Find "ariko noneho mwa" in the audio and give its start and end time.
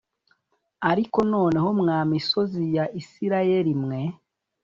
0.91-1.99